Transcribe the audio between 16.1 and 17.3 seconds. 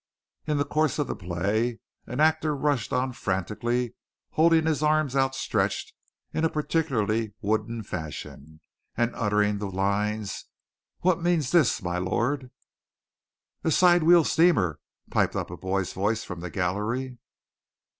from the gallery.